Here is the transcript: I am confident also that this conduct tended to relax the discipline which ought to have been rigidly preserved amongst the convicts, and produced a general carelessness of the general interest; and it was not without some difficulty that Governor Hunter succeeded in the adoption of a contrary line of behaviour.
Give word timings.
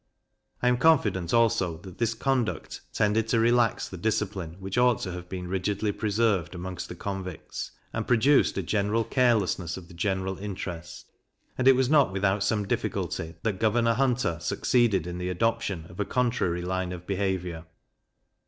I 0.63 0.67
am 0.67 0.77
confident 0.77 1.31
also 1.31 1.77
that 1.81 1.99
this 1.99 2.15
conduct 2.15 2.81
tended 2.91 3.27
to 3.27 3.39
relax 3.39 3.87
the 3.87 3.97
discipline 3.97 4.55
which 4.57 4.75
ought 4.75 4.99
to 5.01 5.11
have 5.11 5.29
been 5.29 5.47
rigidly 5.47 5.91
preserved 5.91 6.55
amongst 6.55 6.89
the 6.89 6.95
convicts, 6.95 7.69
and 7.93 8.07
produced 8.07 8.57
a 8.57 8.63
general 8.63 9.03
carelessness 9.03 9.77
of 9.77 9.89
the 9.89 9.93
general 9.93 10.39
interest; 10.39 11.11
and 11.55 11.67
it 11.67 11.75
was 11.75 11.87
not 11.87 12.11
without 12.11 12.43
some 12.43 12.67
difficulty 12.67 13.35
that 13.43 13.59
Governor 13.59 13.93
Hunter 13.93 14.39
succeeded 14.41 15.05
in 15.05 15.19
the 15.19 15.29
adoption 15.29 15.85
of 15.87 15.99
a 15.99 16.05
contrary 16.05 16.63
line 16.63 16.93
of 16.93 17.05
behaviour. 17.05 17.65